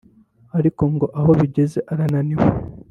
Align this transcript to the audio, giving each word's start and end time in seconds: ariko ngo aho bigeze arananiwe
ariko 0.57 0.81
ngo 0.93 1.05
aho 1.19 1.31
bigeze 1.39 1.79
arananiwe 1.91 2.45